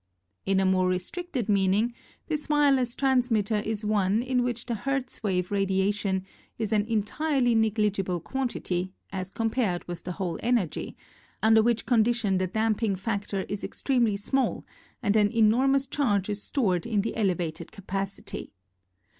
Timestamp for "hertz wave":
4.73-5.51